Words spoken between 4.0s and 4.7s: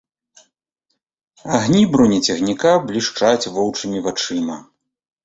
вачыма.